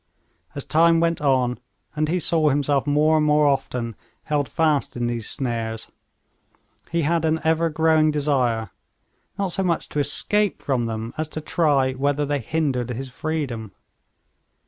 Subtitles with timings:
[0.55, 1.59] As time went on,
[1.95, 5.91] and he saw himself more and more often held fast in these snares,
[6.89, 8.71] he had an ever growing desire,
[9.37, 13.73] not so much to escape from them, as to try whether they hindered his freedom.